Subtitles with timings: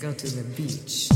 [0.00, 1.09] Go to the beach.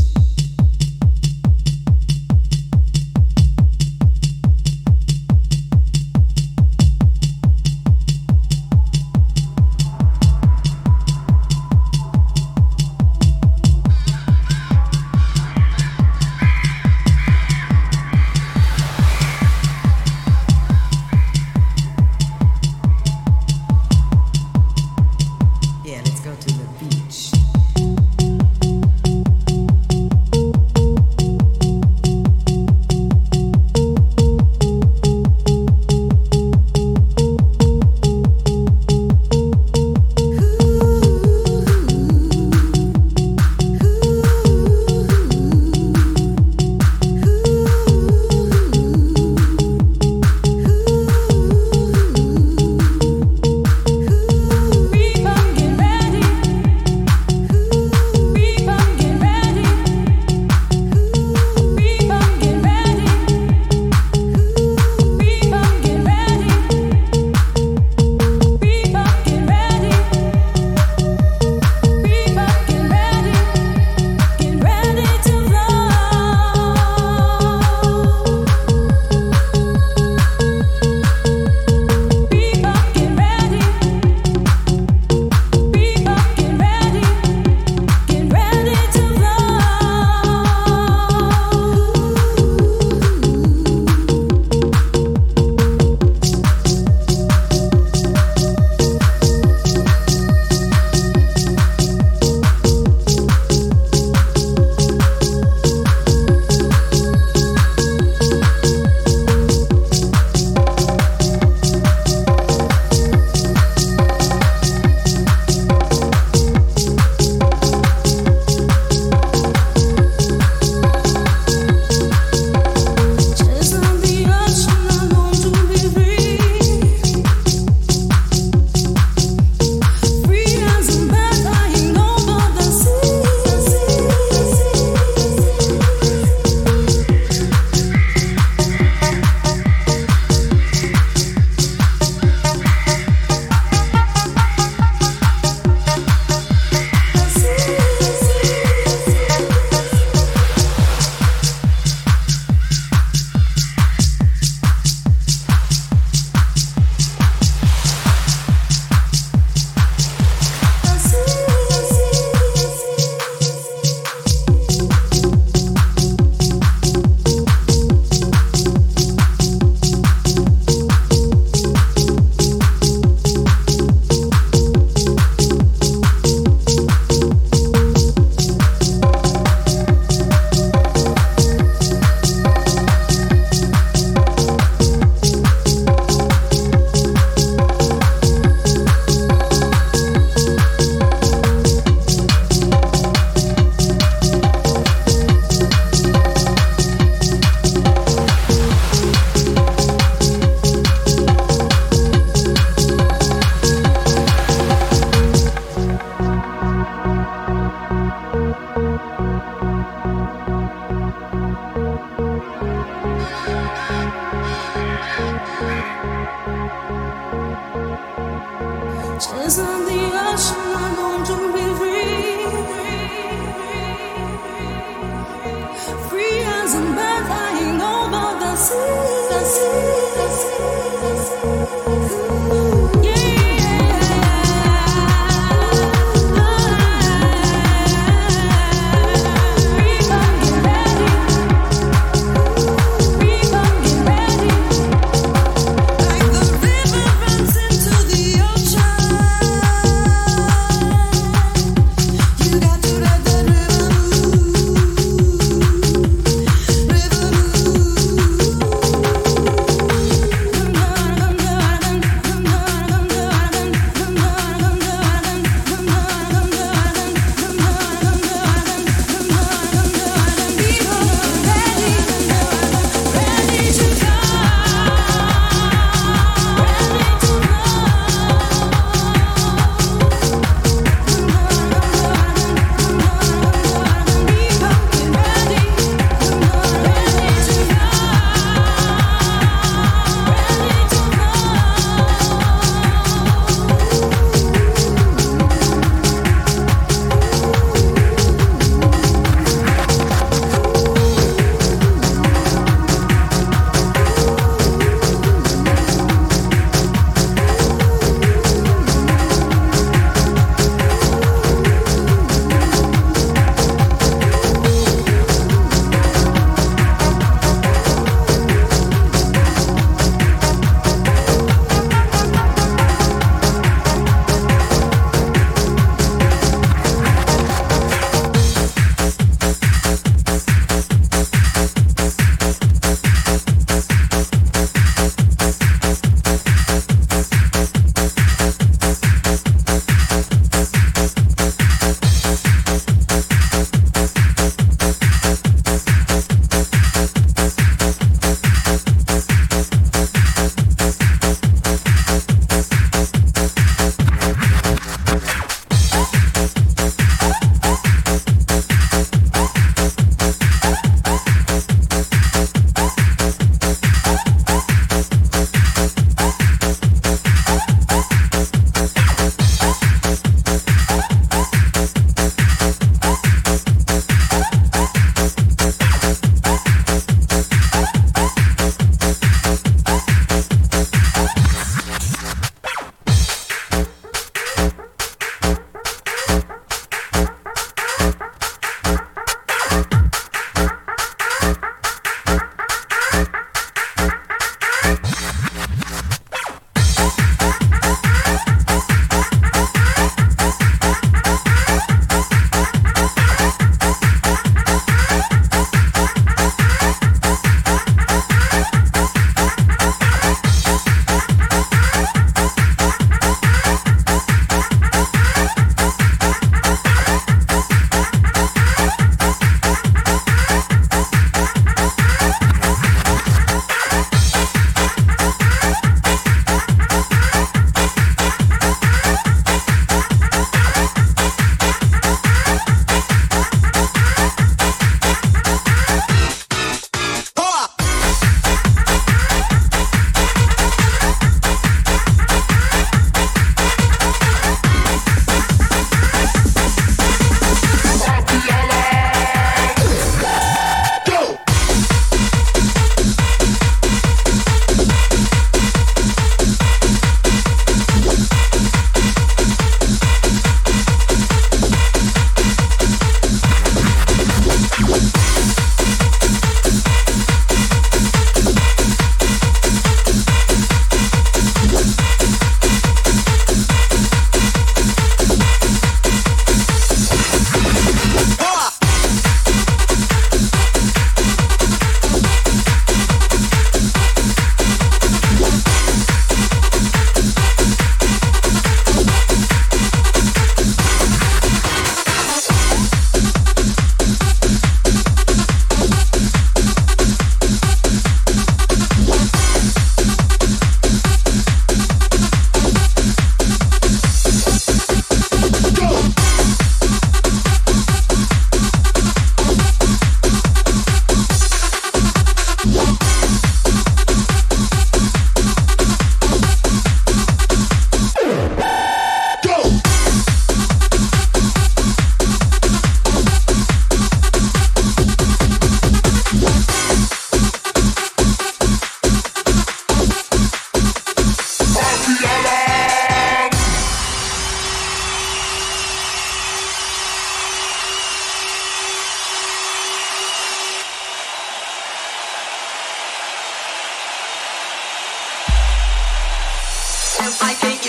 [547.16, 547.87] I can't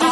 [0.00, 0.09] you.